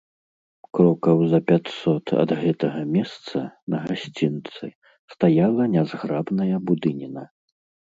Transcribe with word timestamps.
Крокаў 0.77 1.19
за 1.33 1.39
пяцьсот 1.51 2.05
ад 2.23 2.31
гэтага 2.41 2.81
месца, 2.95 3.37
на 3.75 3.85
гасцінцы, 3.87 4.75
стаяла 5.17 5.73
нязграбная 5.79 6.57
будыніна. 6.71 7.23